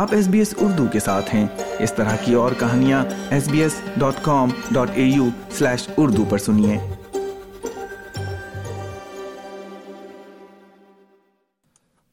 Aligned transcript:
آپ 0.00 0.14
S 0.14 0.28
B 0.28 0.38
S 0.38 0.54
Urdu 0.56 0.86
کے 0.92 1.00
ساتھ 1.00 1.34
ہیں۔ 1.34 1.46
اس 1.78 1.92
طرح 1.92 2.16
کی 2.16 2.34
اور 2.34 2.52
کہانیاں 2.58 3.04
S 3.30 3.48
B 3.48 3.62
S 3.62 3.80
dot 3.96 4.14
com 4.22 4.48
dot 4.70 4.90
A 4.94 5.02
U 5.02 5.28
slash 5.50 5.88
Urdu 5.96 6.24
پر 6.24 6.38
سنیے۔ 6.38 6.78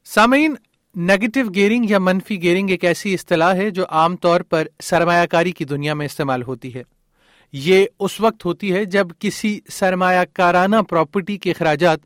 سامعین 0.04 0.54
نیگیٹو 0.96 1.40
گیئرنگ 1.54 1.90
یا 1.90 1.98
منفی 1.98 2.42
گیئرنگ 2.42 2.70
ایک 2.70 2.84
ایسی 2.84 3.14
اصطلاح 3.14 3.54
ہے 3.54 3.70
جو 3.70 3.84
عام 3.88 4.16
طور 4.16 4.40
پر 4.40 4.66
سرمایہ 4.82 5.26
کاری 5.26 5.52
کی 5.52 5.64
دنیا 5.64 5.94
میں 5.94 6.06
استعمال 6.06 6.42
ہوتی 6.42 6.74
ہے۔ 6.74 6.82
یہ 7.52 7.86
اس 8.00 8.20
وقت 8.20 8.44
ہوتی 8.44 8.72
ہے 8.72 8.84
جب 8.84 9.08
کسی 9.18 9.60
سرمایہ 9.70 10.24
کارانہ 10.32 10.76
پراپرٹی 10.90 11.36
کے 11.36 11.50
اخراجات 11.50 11.98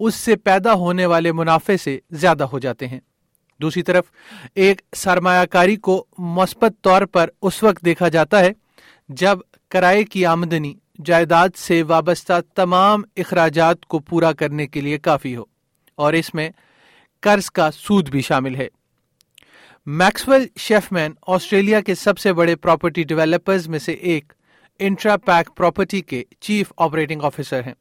اس 0.00 0.14
سے 0.14 0.36
پیدا 0.36 0.72
ہونے 0.72 1.06
والے 1.06 1.32
منافع 1.32 1.76
سے 1.84 1.98
زیادہ 2.10 2.44
ہو 2.44 2.58
جاتے 2.58 2.88
ہیں۔ 2.88 3.00
دوسری 3.60 3.82
طرف، 3.82 4.04
ایک 4.54 4.80
سرمایہ 4.96 5.44
کاری 5.46 5.76
کو 5.78 6.04
مثبت 6.36 6.72
طور 6.82 7.02
پر 7.02 7.28
اس 7.42 7.62
وقت 7.62 7.84
دیکھا 7.84 8.08
جاتا 8.08 8.40
ہے 8.40 8.52
جب 9.10 9.38
کرائے 9.70 10.04
کی 10.04 10.24
آمدنی، 10.26 10.72
جائیداد 11.04 11.56
سے 11.56 11.82
وابستہ 11.82 12.40
تمام 12.54 13.02
اخراجات 13.16 13.86
کو 13.86 13.98
پورا 14.00 14.32
کرنے 14.32 14.66
کے 14.66 14.80
لیے 14.80 14.98
کافی 14.98 15.34
ہو، 15.36 15.44
اور 15.98 16.12
اس 16.12 16.32
میں 16.34 16.48
قرض 17.22 17.50
کا 17.50 17.70
سود 17.70 18.08
بھی 18.08 18.20
شامل 18.20 18.54
ہے۔ 18.56 18.68
میکسویل 19.86 20.46
شیف 20.58 20.90
مین 20.92 21.12
آسٹریلیا 21.26 21.80
کے 21.80 21.94
سب 21.94 22.18
سے 22.18 22.32
بڑے 22.32 22.56
پراپرٹی 22.56 23.02
ڈیولپرز 23.02 23.68
میں 23.68 23.78
سے 23.78 23.92
ایک 23.92 24.32
انٹرا 24.80 25.16
پیک 25.16 25.54
پراپرٹی 25.56 26.00
کے 26.00 26.22
چیف 26.40 26.72
آپریٹنگ 26.76 27.22
آفیسر 27.22 27.60
ہیں۔ 27.60 27.74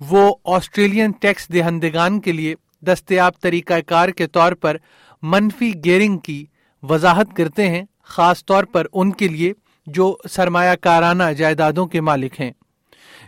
وہ 0.00 0.34
آسٹریلین 0.46 1.12
ٹیکس 1.20 1.48
دہندگان 1.48 2.20
کے 2.20 2.32
لیے 2.32 2.54
دستیاب 2.86 3.40
طریقہ 3.40 3.80
کار 3.86 4.08
کے 4.08 4.26
طور 4.26 4.52
پر 4.52 4.76
منفی 5.22 5.72
گیئرنگ 5.84 6.18
کی 6.18 6.46
وضاحت 6.82 7.26
کرتے 7.36 7.68
ہیں، 7.68 7.82
خاص 8.02 8.44
طور 8.44 8.64
پر 8.64 8.86
ان 8.92 9.10
کے 9.10 9.28
لیے 9.28 9.52
جو 9.86 10.16
سرمایہ 10.30 10.74
کارانہ 10.80 11.22
جائیدادوں 11.38 11.86
کے 11.86 12.00
مالک 12.00 12.40
ہیں۔ 12.40 12.52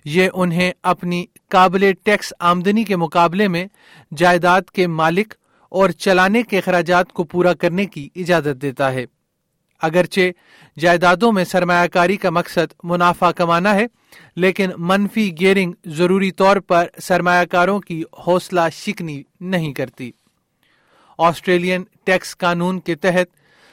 یہ 0.04 0.28
انہیں 0.34 0.72
اپنی 0.82 1.24
قابل 1.48 1.92
ٹیکس 2.04 2.32
آمدنی 2.40 2.84
کے 2.84 2.96
مقابلے 2.96 3.48
میں 3.48 3.66
جائیداد 4.16 4.62
کے 4.62 4.86
مالک 4.86 5.34
اور 5.68 5.90
چلانے 5.90 6.42
کے 6.42 6.58
اخراجات 6.58 7.12
کو 7.12 7.24
پورا 7.24 7.54
کرنے 7.54 7.86
کی 7.86 8.08
اجازت 8.16 8.62
دیتا 8.62 8.92
ہے۔ 8.92 9.06
اگرچہ 9.84 10.30
جائیدادوں 10.78 11.32
میں 11.32 11.44
سرمایہ 11.44 11.88
کاری 11.88 12.16
کا 12.16 12.30
مقصد 12.30 12.74
منافع 12.82 13.30
کمانا 13.30 13.74
ہے، 13.74 13.86
لیکن 14.36 14.70
منفی 14.78 15.30
گیئرنگ 15.40 15.72
ضروری 15.86 16.30
طور 16.30 16.56
پر 16.56 16.86
سرمایہ 17.02 17.44
کاروں 17.44 17.80
کی 17.80 18.02
حوصلہ 18.26 18.60
شکنی 18.72 19.22
نہیں 19.40 19.72
کرتی۔ 19.72 20.10
آسٹریلین 21.18 21.82
ٹیکس 22.04 22.36
قانون 22.36 22.80
کے 22.80 22.94
تحت 22.94 23.28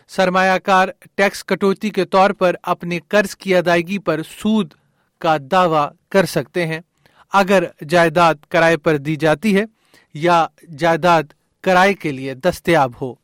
سرمایہ 0.10 0.58
کار 0.58 0.88
ٹیکس 1.16 1.44
کٹوتی 1.44 1.90
کے 1.90 2.06
طور 2.06 2.30
پر 2.30 2.56
اپنے 2.64 3.00
قرض 3.08 3.36
کی 3.36 3.56
ادائیگی 3.56 3.98
پر 3.98 4.22
سود 4.24 4.74
کا 5.20 5.38
دعوی 5.52 5.88
کر 6.10 6.26
سکتے 6.26 6.66
ہیں۔ 6.68 6.80
اگر 7.34 7.64
جائیداد 7.90 8.36
کرائے 8.50 8.78
پر 8.78 8.98
دی 8.98 9.16
جاتی 9.16 9.56
ہے 9.56 9.64
یا 10.14 10.48
جائیداد 10.78 11.24
کرائے 11.62 11.94
کے 11.94 12.12
لیے 12.12 12.34
دستیاب 12.34 12.92
ہو۔ 13.02 13.21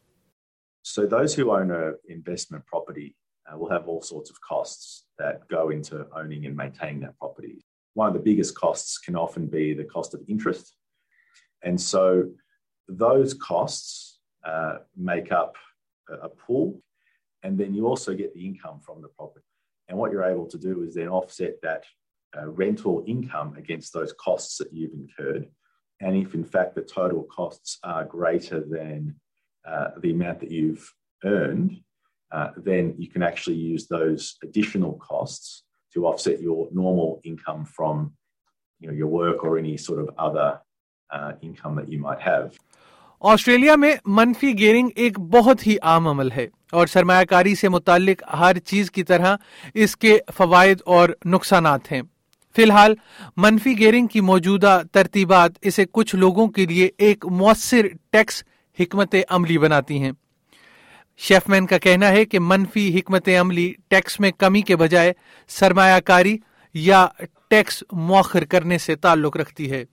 So 0.89 1.05
those 1.05 1.33
who 1.33 1.51
own 1.51 1.69
an 1.69 1.95
investment 2.07 2.65
property 2.65 3.13
uh, 3.45 3.57
will 3.57 3.69
have 3.69 3.89
all 3.89 4.01
sorts 4.01 4.29
of 4.29 4.39
costs 4.39 5.03
that 5.19 5.45
go 5.49 5.69
into 5.69 6.07
owning 6.15 6.45
and 6.45 6.55
maintaining 6.55 7.01
that 7.01 7.17
property. 7.19 7.65
One 7.93 8.07
of 8.07 8.13
the 8.13 8.21
biggest 8.21 8.55
costs 8.55 8.97
can 8.97 9.15
often 9.15 9.47
be 9.47 9.73
the 9.73 9.83
cost 9.83 10.13
of 10.13 10.21
interest. 10.29 10.75
And 11.61 11.79
so 11.79 12.29
those 12.87 13.33
costs 13.33 14.19
uh, 14.45 14.77
make 14.95 15.33
up 15.33 15.55
a, 16.09 16.13
a 16.27 16.29
pool, 16.29 16.81
and 17.43 17.57
then 17.57 17.73
you 17.73 17.85
also 17.85 18.13
get 18.15 18.33
the 18.33 18.45
income 18.45 18.79
from 18.79 19.01
the 19.01 19.09
property. 19.09 19.45
And 19.89 19.97
what 19.97 20.13
you're 20.13 20.23
able 20.23 20.47
to 20.47 20.57
do 20.57 20.83
is 20.83 20.95
then 20.95 21.09
offset 21.09 21.55
that 21.63 21.83
uh, 22.37 22.47
rental 22.47 23.03
income 23.05 23.55
against 23.57 23.91
those 23.91 24.13
costs 24.13 24.57
that 24.59 24.71
you've 24.71 24.93
incurred. 24.93 25.49
And 25.99 26.15
if 26.15 26.33
in 26.33 26.45
fact 26.45 26.75
the 26.75 26.81
total 26.81 27.23
costs 27.23 27.77
are 27.83 28.05
greater 28.05 28.61
than 28.61 29.19
uh, 29.65 29.89
the 29.97 30.11
amount 30.11 30.39
that 30.39 30.51
you've 30.51 30.93
earned, 31.23 31.81
uh, 32.31 32.49
then 32.57 32.93
you 32.97 33.07
can 33.07 33.23
actually 33.23 33.57
use 33.57 33.87
those 33.87 34.35
additional 34.43 34.93
costs 34.93 35.63
to 35.95 36.05
offset 36.05 36.41
your 36.41 36.67
normal 36.71 37.21
income 37.23 37.65
from 37.65 38.13
you 38.81 38.87
know, 38.87 38.93
your 38.93 39.07
work 39.07 39.43
or 39.43 39.57
any 39.57 39.77
sort 39.77 39.99
of 39.99 40.09
other 40.17 40.59
uh, 41.09 41.31
income 41.41 41.75
that 41.75 41.89
you 41.89 41.99
might 41.99 42.21
have. 42.21 42.51
Australia 43.21 43.75
میں 43.75 43.93
منفی 44.05 44.57
gearing 44.57 44.89
ایک 44.95 45.19
بہت 45.19 45.65
ہی 45.67 45.75
عام 45.81 46.07
عمل 46.07 46.31
ہے 46.31 46.47
اور 46.71 46.87
سرمایہ 46.87 47.25
کاری 47.25 47.53
سے 47.55 47.69
متعلق 47.69 48.21
ہر 48.33 48.57
چیز 48.59 48.91
کی 48.91 49.03
طرح 49.03 49.35
اس 49.73 49.95
کے 49.97 50.17
فوائد 50.35 50.81
اور 50.85 51.09
نقصانات 51.25 51.91
ہیں 51.91 52.01
فی 52.55 52.63
الحال 52.63 52.95
منفی 53.37 53.77
گیئرنگ 53.79 54.07
کی 54.07 54.21
موجودہ 54.21 54.81
ترتیبات 54.91 55.57
اسے 55.61 55.85
کچھ 55.91 56.15
لوگوں 56.15 56.47
کے 56.47 56.65
لیے 56.65 56.89
ایک 56.97 57.25
مؤثر 57.31 57.87
ٹیکس 58.11 58.43
حکمت 58.79 59.15
عملی 59.29 59.57
بناتی 59.57 59.99
ہیں 59.99 60.11
شیف 61.27 61.47
مین 61.49 61.65
کا 61.67 61.77
کہنا 61.83 62.09
ہے 62.11 62.25
کہ 62.25 62.39
منفی 62.39 62.89
حکمت 62.99 63.29
عملی 63.39 63.71
ٹیکس 63.89 64.19
میں 64.19 64.31
کمی 64.39 64.61
کے 64.61 64.75
بجائے 64.75 65.13
سرمایہ 65.59 65.99
کاری 66.05 66.37
یا 66.75 67.07
ٹیکس 67.49 67.83
مؤخر 67.91 68.45
کرنے 68.51 68.77
سے 68.77 68.95
تعلق 68.95 69.37
رکھتی 69.37 69.71
ہے 69.71 69.83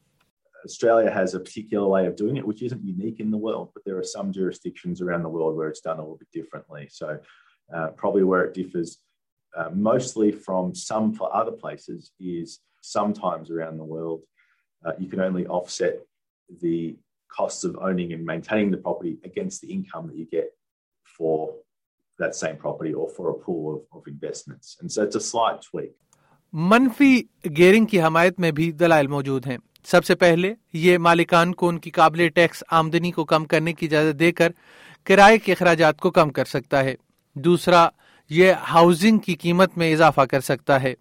Australia 0.65 1.11
has 1.11 1.35
a 1.35 1.41
particular 1.41 1.89
way 1.89 2.07
of 2.07 2.15
doing 2.17 2.37
it, 2.39 2.47
which 2.51 2.63
isn't 2.67 2.85
unique 2.91 3.19
in 3.21 3.31
the 3.31 3.41
world, 3.47 3.67
but 3.73 3.83
there 3.87 3.99
are 3.99 4.11
some 4.11 4.29
jurisdictions 4.33 5.03
around 5.03 5.23
the 5.23 5.33
world 5.35 5.57
where 5.57 5.69
it's 5.69 5.83
done 5.87 5.99
a 5.99 6.05
little 6.05 6.21
bit 6.21 6.31
differently. 6.33 6.87
So, 6.91 7.19
uh, 7.75 7.89
probably 8.03 8.25
where 8.31 8.45
it 8.45 8.55
differs 8.55 8.95
uh, 9.57 9.69
mostly 9.91 10.31
from 10.33 10.75
some 10.75 11.13
for 11.19 11.35
other 11.35 11.53
places 11.53 12.13
is 12.19 12.61
sometimes 12.81 13.51
around 13.51 13.77
the 13.77 13.85
world, 13.85 14.23
uh, 14.85 14.93
you 14.99 15.09
can 15.09 15.21
only 15.21 15.47
offset 15.47 16.01
the 16.63 16.97
costs 17.37 17.65
of 17.65 17.77
owning 17.81 18.13
and 18.13 18.25
maintaining 18.25 18.71
the 18.71 18.79
property 18.79 19.19
against 19.25 19.63
the 19.63 19.71
income 19.71 20.07
that 20.09 20.17
you 20.17 20.27
get 20.31 20.49
for 21.19 21.37
that 22.19 22.35
same 22.37 22.57
property 22.57 22.95
or 22.95 23.09
for 23.11 23.31
a 23.31 23.35
pool 23.35 23.69
of, 23.75 23.99
of 23.99 24.09
investments. 24.09 24.77
And 24.81 24.91
so 24.91 25.03
it's 25.03 25.17
a 25.17 25.21
slight 25.23 25.63
tweak. 25.63 25.93
منفی 26.53 27.15
gearing 27.57 27.87
کی 27.87 28.01
حمایت 28.03 28.39
میں 28.41 28.51
بھی 28.53 28.71
دلائل 28.73 29.07
موجود 29.07 29.47
ہیں 29.47 29.57
سب 29.87 30.05
سے 30.05 30.15
پہلے 30.15 30.53
یہ 30.73 30.99
مالکان 30.99 31.53
کو 31.55 31.69
ان 31.69 31.79
کی 31.79 31.91
قابل 31.91 32.29
ٹیکس 32.35 32.63
آمدنی 32.73 33.11
کو 33.13 33.25
کم 33.25 33.45
کرنے 33.45 33.73
کی 33.73 33.87
اجازت 33.87 34.19
دے 34.21 34.31
کر 34.33 34.53
کرائے 35.07 35.39
کے 35.39 35.53
اخراجات 35.53 35.99
کو 36.01 36.11
کم 36.11 36.31
کر 36.31 36.45
سکتا 36.45 36.83
ہے 36.85 36.95
دوسرا 37.37 37.89
یہ 38.31 38.53
ہاؤسنگ 38.73 39.19
کی 39.19 39.35
قیمت 39.35 39.77
میں 39.79 39.93
اضافہ 39.93 40.21
کر 40.31 40.41
سکتا 40.41 40.81
ہے 40.83 40.95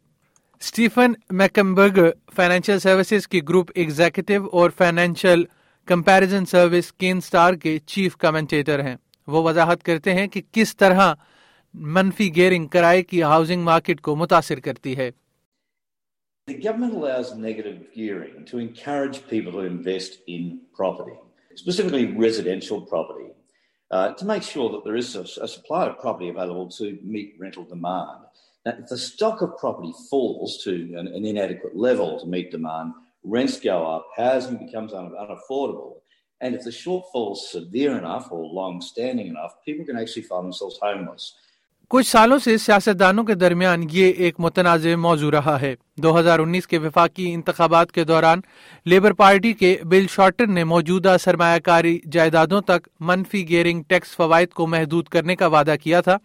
اسٹیفن 0.62 1.14
میکمبرگ 1.38 2.00
فائنینشیل 2.36 2.80
سروسز 2.80 3.28
کی 3.28 3.42
گروپ 3.50 3.72
ایگزیکٹو 3.76 4.46
اور 4.52 4.70
financial 4.78 5.46
comparison 5.88 6.46
service 6.46 6.92
can 7.00 7.20
star 7.22 7.54
کے 7.62 7.78
چیف 7.86 8.16
کمنٹیٹر 8.18 8.84
ہیں 8.84 8.96
وہ 9.28 9.42
وضاحت 9.44 9.84
کرتے 9.84 10.14
ہیں 10.14 10.28
کہ 10.34 10.42
کس 10.52 10.76
طرح 10.78 11.14
منفی 11.74 12.30
گیئرنگ 12.36 12.68
کرائے 12.74 13.02
کی 13.04 13.22
ہاؤسنگ 13.24 13.64
مارکیٹ 13.64 14.02
کو 14.02 14.16
متاثر 14.16 14.60
کرتی 14.60 14.96
ہے 14.98 15.10
The 16.48 16.56
government 16.56 16.94
allows 16.94 17.30
negative 17.36 17.76
gearing 17.96 18.40
to 18.48 18.58
encourage 18.60 19.20
people 19.28 19.54
to 19.54 19.60
invest 19.60 20.18
in 20.28 20.48
property, 20.76 21.14
specifically 21.56 22.02
residential 22.24 22.82
property, 22.82 23.30
uh, 23.92 24.10
to 24.16 24.26
make 24.26 24.44
sure 24.44 24.70
that 24.72 24.84
there 24.84 24.98
is 24.98 25.16
a, 25.16 25.22
a 25.42 25.48
supply 25.48 25.86
of 25.86 26.00
property 26.00 26.30
available 26.30 26.68
to 26.80 26.98
meet 27.02 27.38
rental 27.40 27.64
demand. 27.64 28.26
Now, 28.66 28.74
if 28.80 28.90
the 28.90 28.98
stock 28.98 29.42
of 29.42 29.58
property 29.58 29.94
falls 30.10 30.58
to 30.66 30.74
an, 30.98 31.08
an 31.08 31.26
inadequate 31.26 31.78
level 31.78 32.20
to 32.20 32.28
meet 32.28 32.52
demand, 32.52 32.94
rents 33.26 33.60
go 33.60 33.78
up, 33.88 34.06
housing 34.18 34.58
becomes 34.58 34.94
un- 34.94 35.16
unaffordable. 35.20 36.02
And 36.42 36.56
if 36.56 36.64
the 36.64 36.72
shortfall 36.72 37.32
is 37.34 37.50
severe 37.50 37.98
enough 37.98 38.32
or 38.32 38.46
long 38.46 38.82
standing 38.82 39.28
enough, 39.28 39.54
people 39.66 39.86
can 39.86 39.98
actually 39.98 40.24
find 40.24 40.46
themselves 40.46 40.78
homeless. 40.82 41.32
کچھ 41.92 42.08
سالوں 42.08 42.38
سے 42.40 42.58
سیاستدانوں 42.58 43.24
کے 43.24 43.34
درمیان 43.34 43.82
یہ 43.92 44.14
ایک 44.18 44.40
متنازع 44.40 44.96
موضوع 44.96 45.32
رہا 45.32 45.60
ہے 45.62 45.74
دو 46.04 46.18
ہزار 46.20 46.40
انیس 46.40 46.68
کے 46.68 46.78
وفاقی 46.78 47.34
انتخابات 47.34 47.92
کے 47.92 48.04
دوران 48.04 48.40
لیبر 48.86 49.14
پارٹی 49.14 49.54
کے 49.54 49.76
بل 49.84 50.06
شارٹر 50.10 50.48
نے 50.48 50.64
موجودہ 50.64 51.16
سرمایہ 51.24 51.60
کاری 51.60 52.00
جائیدادوں 52.12 52.62
تک 52.62 52.88
منفی 53.00 53.48
گیئرنگ 53.50 53.84
ٹیکس 53.88 54.16
فوائد 54.16 54.54
کو 54.54 54.68
محدود 54.68 55.08
کرنے 55.08 55.36
کا 55.36 55.48
وعدہ 55.48 55.76
کیا 55.82 56.02
تھا 56.02 56.18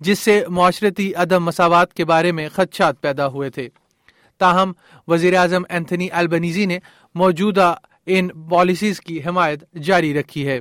جس 0.00 0.18
سے 0.18 0.42
معاشرتی 0.48 1.12
عدم 1.14 1.44
مساوات 1.44 1.94
کے 1.94 2.04
بارے 2.04 2.32
میں 2.32 2.48
خدشات 2.52 3.00
پیدا 3.00 3.26
ہوئے 3.26 3.50
تھے 3.50 3.68
تاہم 4.40 4.72
وزیر 5.08 5.34
اعظم 5.34 5.62
اینتھنی 5.68 6.08
البنیزی 6.12 6.66
نے 6.66 6.78
موجودہ 7.14 7.74
ان 8.06 8.28
پالیسیز 8.50 9.00
کی 9.00 9.20
حمایت 9.26 9.64
جاری 9.82 10.14
رکھی 10.14 10.46
ہے۔ 10.48 10.60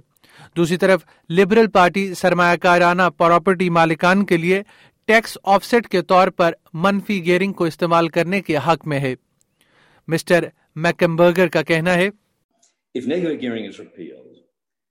دوسری 0.57 0.77
طرف 0.77 1.01
لبرل 1.29 1.67
پارٹی 1.67 2.13
سرمایہ 2.13 2.55
کارانہ 2.55 3.09
پراپرٹی 3.17 3.69
مالکان 3.69 4.25
کے 4.25 4.37
لیے 4.37 4.61
ٹیکس 5.07 5.37
آف 5.43 5.65
سیٹ 5.65 5.87
کے 5.87 6.01
طور 6.01 6.27
پر 6.27 6.53
منفی 6.73 7.25
گیئرنگ 7.25 7.53
کو 7.53 7.63
استعمال 7.63 8.07
کرنے 8.07 8.41
کے 8.41 8.57
حق 8.57 8.87
میں 8.87 8.99
ہے۔ 8.99 9.15
مسٹر 10.07 10.45
میکمبرگر 10.75 11.47
کا 11.47 11.61
کہنا 11.61 11.93
ہے 11.93 12.09
If 12.95 13.05
negative 13.05 13.39
gearing 13.41 13.65
is 13.65 13.79
repealed, 13.79 14.37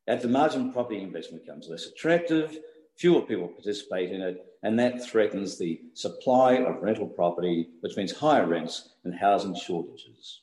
at 0.06 0.20
the 0.24 0.30
margin 0.34 0.66
property 0.74 1.00
investment 1.04 1.40
becomes 1.40 1.66
less 1.72 1.86
attractive, 1.90 2.58
fewer 2.98 3.22
people 3.22 3.48
participate 3.48 4.10
in 4.10 4.20
it, 4.22 4.44
and 4.62 4.78
that 4.78 5.00
threatens 5.02 5.56
the 5.56 5.78
supply 5.94 6.54
of 6.56 6.82
rental 6.82 7.06
property, 7.08 7.68
which 7.80 7.96
means 7.96 8.12
higher 8.14 8.46
rents 8.46 8.90
and 9.04 9.14
housing 9.16 9.56
shortages. 9.56 10.36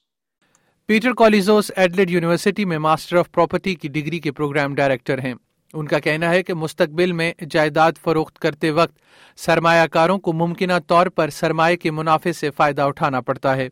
Peter 0.89 1.13
Koulizos 1.13 1.71
Adelaide 1.75 2.09
university 2.11 2.63
میں 2.65 2.77
master 2.79 3.17
of 3.17 3.31
property 3.31 3.73
کی 3.75 3.87
degree 3.87 4.19
کے 4.19 4.31
programme 4.31 4.75
director 4.75 5.19
ہیں 5.19 5.33
ان 5.73 5.87
کا 5.87 5.99
کہنا 5.99 6.29
ہے 6.29 6.43
کہ 6.43 6.53
مستقبل 6.53 7.11
میں 7.11 7.31
جائیداد 7.49 7.91
فروخت 8.01 8.37
کرتے 8.39 8.71
وقت 8.71 8.93
سرمایہ 9.37 9.87
کاروں 9.91 10.17
کو 10.17 10.33
ممکنہ 10.33 10.73
طور 10.87 11.07
پر 11.15 11.29
سرمایہ 11.29 11.75
کے 11.75 11.91
منافع 11.91 12.31
سے 12.31 12.49
فائدہ 12.57 12.81
اٹھانا 12.83 13.21
پڑتا 13.21 13.55
ہے 13.57 13.67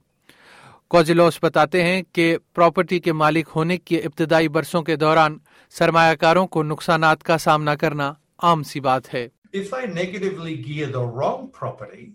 کوزلوس 0.92 1.40
بتاتے 1.44 1.84
ہیں 1.84 2.02
کہ 2.14 2.36
پراپرٹی 2.54 3.00
کے 3.00 3.14
مالک 3.14 3.50
ہونے 3.56 3.78
کے 3.80 4.00
ابتدائی 4.00 4.48
برسوں 4.48 4.82
کے 4.82 4.96
دوران 4.96 5.38
سرمایہ 5.74 6.16
کاروں 6.16 6.48
کو 6.48 6.64
نقصانات 6.64 7.24
کا 7.24 7.38
سامنا 7.38 7.76
کرنا 7.76 8.12
عام 8.40 8.64
سی 8.64 8.80
بات 8.80 9.14
ہے 9.14 9.28
If 9.54 9.70
they 9.72 9.86
negatively 9.88 10.56
gear 10.68 10.88
the 10.88 11.06
wrong 11.16 11.42
property, 11.58 12.06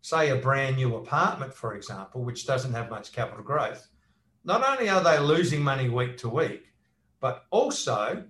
say 0.00 0.30
a 0.30 0.36
brand 0.36 0.76
new 0.76 0.94
apartment, 0.96 1.52
for 1.52 1.74
example, 1.74 2.22
which 2.28 2.46
doesn't 2.46 2.72
have 2.72 2.88
much 2.88 3.12
capital 3.12 3.44
growth, 3.44 3.82
not 4.44 4.62
only 4.68 4.88
are 4.88 5.02
they 5.02 5.18
losing 5.18 5.62
money 5.62 5.88
week 5.90 6.16
to 6.22 6.28
week, 6.28 6.62
but 7.20 7.44
also 7.50 8.24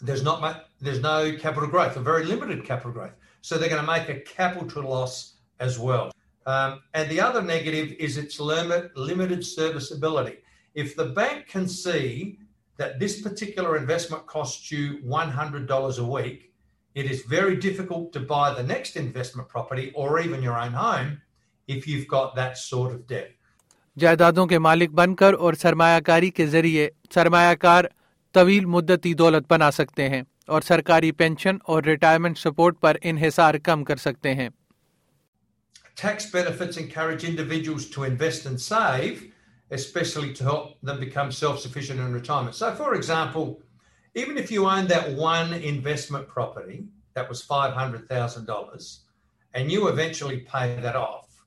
there's 0.00 0.22
not 0.22 0.40
much, 0.40 0.58
there's 0.80 1.00
no 1.00 1.36
capital 1.36 1.68
growth, 1.68 1.96
a 1.96 2.00
very 2.00 2.24
limited 2.24 2.64
capital 2.64 2.92
growth. 2.92 3.16
So 3.40 3.56
they're 3.56 3.74
going 3.74 3.84
to 3.84 3.92
make 3.96 4.08
a 4.08 4.20
capital 4.20 4.84
loss 4.88 5.34
as 5.58 5.78
well. 5.78 6.12
Um, 6.46 6.80
and 6.92 7.10
the 7.10 7.20
other 7.20 7.42
negative 7.42 7.92
is 7.98 8.16
its 8.18 8.38
limit, 8.38 8.96
limited 8.96 9.44
serviceability. 9.44 10.38
If 10.74 10.94
the 10.94 11.06
bank 11.06 11.48
can 11.48 11.66
see 11.66 12.38
that 12.78 12.98
this 12.98 13.20
particular 13.20 13.76
investment 13.76 14.26
costs 14.26 14.70
you 14.70 14.98
$100 15.04 15.98
a 15.98 16.04
week, 16.04 16.52
it 16.96 17.10
is 17.10 17.22
very 17.22 17.56
difficult 17.56 18.12
to 18.12 18.20
buy 18.20 18.52
the 18.54 18.62
next 18.64 18.96
investment 18.96 19.48
property 19.48 19.92
or 19.94 20.20
even 20.20 20.42
your 20.42 20.58
own 20.58 20.72
home 20.72 21.22
if 21.68 21.86
you've 21.86 22.08
got 22.08 22.34
that 22.36 22.58
sort 22.58 22.92
of 22.92 23.06
debt. 23.06 23.30
جائیدادوں 23.96 24.46
کے 24.46 24.58
مالک 24.58 24.90
بن 24.90 25.14
کر 25.14 25.34
اور 25.34 25.54
سرمایہ 25.54 26.00
کاری 26.06 26.30
کے 26.36 26.46
ذریعے 26.46 26.88
سرمایہ 27.14 27.54
کار 27.54 27.84
طویل 28.34 28.64
مدتی 28.66 29.12
دولت 29.14 29.50
بنا 29.50 29.70
سکتے 29.70 30.08
ہیں 30.08 30.22
اور 30.46 30.62
سرکاری 30.62 31.10
پینشن 31.12 31.56
اور 31.64 31.82
ریٹائرمنٹ 31.82 32.38
سپورٹ 32.38 32.80
پر 32.80 32.96
انحصار 33.02 33.54
کم 33.64 33.84
کر 33.84 33.96
سکتے 33.96 34.34
ہیں 34.34 34.48
tax 36.02 36.26
benefits 36.34 36.78
encourage 36.78 37.24
individuals 37.28 37.90
to 37.90 38.02
invest 38.02 38.46
and 38.46 38.60
save 38.60 39.14
especially 39.74 40.32
to 40.32 40.44
help 40.44 40.80
them 40.82 41.00
become 41.00 41.32
self-sufficient 41.32 41.98
in 41.98 42.12
retirement. 42.12 42.54
So, 42.54 42.72
for 42.74 42.94
example, 42.94 43.60
even 44.14 44.38
if 44.38 44.50
you 44.50 44.66
own 44.66 44.86
that 44.86 45.12
one 45.12 45.52
investment 45.52 46.28
property 46.28 46.86
that 47.14 47.28
was 47.28 47.44
$500,000 47.44 48.98
and 49.52 49.72
you 49.72 49.88
eventually 49.88 50.40
pay 50.40 50.78
that 50.80 50.94
off, 50.94 51.44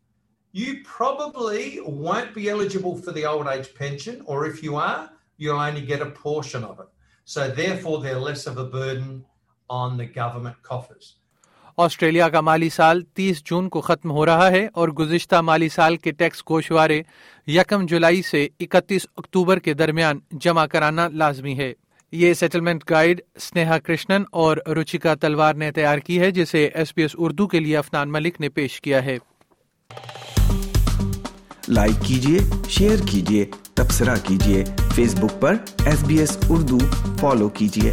you 0.52 0.82
probably 0.84 1.80
won't 1.86 2.36
be 2.36 2.50
eligible 2.50 2.98
for 2.98 3.14
the 3.14 3.26
old 3.26 3.48
age 3.48 3.74
pension, 3.76 4.22
or 4.26 4.46
if 4.46 4.62
you 4.62 4.76
are, 4.76 5.10
you'll 5.38 5.60
only 5.60 5.82
get 5.82 6.02
a 6.02 6.12
portion 6.12 6.64
of 6.66 6.80
it. 6.80 6.88
So, 7.24 7.50
therefore, 7.50 8.02
they're 8.02 8.20
less 8.20 8.46
of 8.46 8.58
a 8.58 8.66
burden 8.66 9.24
on 9.70 9.98
the 9.98 10.06
government 10.06 10.62
coffers. 10.64 11.16
Australia 11.78 12.30
کا 12.30 12.42
مالی 12.42 12.70
سال 12.70 13.02
تیس 13.02 13.44
جون 13.46 13.70
کو 13.70 13.82
ختم 13.82 14.12
ہو 14.12 14.26
رہا 14.26 14.52
ہے 14.52 14.68
اور 14.74 14.90
گزشتہ 14.90 15.42
مالی 15.42 15.70
سال 15.70 15.98
کے 15.98 16.12
ٹیکس 16.12 16.44
گوشوارے 16.50 17.02
یکم 17.48 17.86
جولائی 17.86 18.22
سے 18.22 18.48
اکتیس 18.60 19.08
اکتوبر 19.18 19.60
کے 19.60 19.74
درمیان 19.74 20.20
جمع 20.32 20.66
کرانا 20.66 21.08
لازمی 21.08 21.58
ہے۔ 21.58 21.74
یہ 22.12 22.34
سیٹلمنٹ 22.34 22.90
گائیڈ 22.90 23.22
سنیہا 23.40 23.78
کرشنن 23.80 24.24
اور 24.32 24.58
روچیکا 24.76 25.16
تلوار 25.16 25.54
نے 25.54 25.72
تیار 25.72 25.98
کی 25.98 26.20
ہے، 26.20 26.32
جسے 26.32 26.70
ایس 26.74 26.96
پی 26.96 27.02
ایس 27.02 27.12
اردو 27.18 27.48
کے 27.48 27.60
لیے 27.60 27.78
افنان 27.78 28.12
ملک 28.12 28.42
نے 28.42 28.50
پیش 28.50 28.82
کیا 28.82 29.06
ہے۔ 29.06 29.18
لائک 31.68 32.06
کیجیے 32.06 32.40
شیئر 32.70 32.98
کیجیے 33.12 33.46
تبصرہ 33.74 34.16
کیجیے 34.24 34.64
فیس 34.96 35.16
بک 35.16 35.42
پر 35.42 35.56
S 35.86 36.04
B 36.04 36.18
S 36.18 36.38
Urdu 36.50 36.78
follow 37.20 37.50
کیجیے 37.50 37.92